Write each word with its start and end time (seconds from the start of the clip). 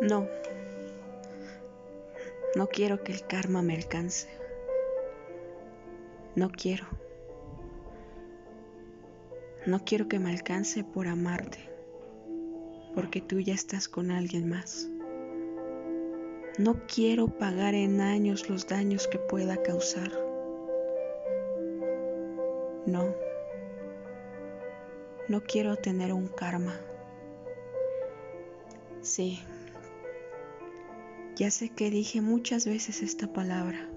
No. 0.00 0.28
No 2.54 2.68
quiero 2.68 3.02
que 3.02 3.12
el 3.12 3.26
karma 3.26 3.62
me 3.62 3.74
alcance. 3.74 4.28
No 6.36 6.50
quiero. 6.50 6.86
No 9.66 9.84
quiero 9.84 10.08
que 10.08 10.20
me 10.20 10.30
alcance 10.30 10.84
por 10.84 11.08
amarte, 11.08 11.58
porque 12.94 13.20
tú 13.20 13.40
ya 13.40 13.54
estás 13.54 13.88
con 13.88 14.12
alguien 14.12 14.48
más. 14.48 14.88
No 16.58 16.86
quiero 16.86 17.26
pagar 17.26 17.74
en 17.74 18.00
años 18.00 18.48
los 18.48 18.66
daños 18.66 19.08
que 19.08 19.18
pueda 19.18 19.62
causar. 19.62 20.12
No. 22.86 23.14
No 25.28 25.42
quiero 25.42 25.76
tener 25.76 26.12
un 26.12 26.28
karma. 26.28 26.80
Sí. 29.02 29.40
Ya 31.38 31.52
sé 31.52 31.68
que 31.68 31.88
dije 31.88 32.20
muchas 32.20 32.66
veces 32.66 33.00
esta 33.00 33.32
palabra, 33.32 33.88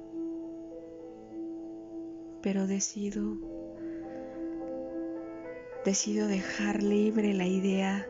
pero 2.43 2.67
decido 2.67 3.35
decido 5.83 6.27
dejar 6.27 6.83
libre 6.83 7.33
la 7.33 7.47
idea 7.47 8.07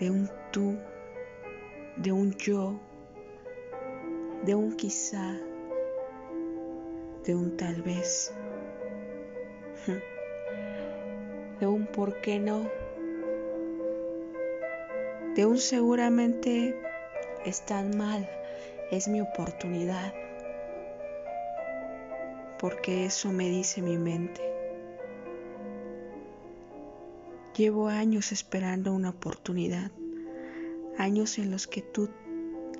de 0.00 0.10
un 0.10 0.30
tú, 0.52 0.78
de 1.98 2.12
un 2.12 2.32
yo, 2.36 2.80
de 4.46 4.54
un 4.54 4.72
quizá, 4.72 5.38
de 7.26 7.34
un 7.34 7.58
tal 7.58 7.82
vez, 7.82 8.32
de 11.60 11.66
un 11.66 11.86
por 11.88 12.22
qué 12.22 12.38
no, 12.38 12.70
de 15.34 15.44
un 15.44 15.58
seguramente 15.58 16.74
están 17.44 17.94
mal 17.98 18.26
es 18.90 19.08
mi 19.08 19.20
oportunidad, 19.20 20.14
porque 22.58 23.06
eso 23.06 23.32
me 23.32 23.48
dice 23.48 23.82
mi 23.82 23.98
mente. 23.98 24.40
Llevo 27.56 27.88
años 27.88 28.32
esperando 28.32 28.92
una 28.92 29.10
oportunidad, 29.10 29.90
años 30.98 31.38
en 31.38 31.50
los 31.50 31.66
que 31.66 31.82
tú 31.82 32.10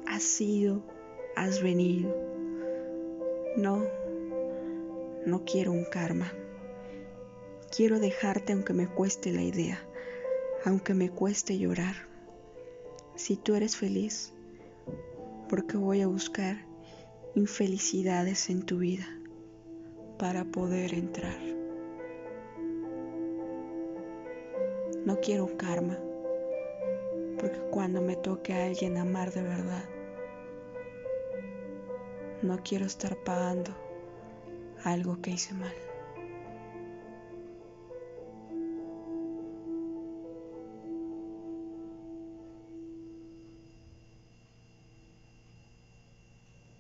has 0.07 0.23
sido, 0.23 0.83
has 1.35 1.63
venido. 1.63 2.15
No, 3.57 3.83
no 5.25 5.45
quiero 5.45 5.73
un 5.73 5.87
karma. 5.87 6.33
Quiero 7.75 7.99
dejarte 7.99 8.53
aunque 8.53 8.75
me 8.75 8.87
cueste 8.87 9.33
la 9.33 9.43
idea, 9.43 9.81
aunque 10.65 10.95
me 10.95 11.11
cueste 11.11 11.59
llorar. 11.59 12.07
Si 13.17 13.37
tú 13.37 13.55
eres 13.55 13.77
feliz, 13.77 14.33
porque 15.49 15.77
voy 15.77 16.01
a 16.01 16.07
buscar 16.07 16.57
infelicidades 17.35 18.51
en 18.51 18.63
tu 18.63 18.79
vida 18.79 19.07
para 20.19 20.45
poder 20.45 20.95
entrar. 20.95 21.39
No 25.05 25.21
quiero 25.21 25.57
karma, 25.57 25.99
porque 27.39 27.61
cuando 27.71 28.01
me 28.01 28.17
toque 28.17 28.53
a 28.55 28.65
alguien 28.65 28.97
amar 28.97 29.33
de 29.33 29.43
verdad, 29.43 29.85
no 32.43 32.59
quiero 32.63 32.87
estar 32.87 33.17
pagando 33.23 33.71
algo 34.83 35.21
que 35.21 35.33
hice 35.33 35.55
mal. 35.55 35.86